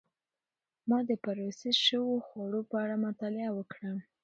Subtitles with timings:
[0.89, 3.91] ما د پروسس شوو خوړو په اړه مطالعه وکړه.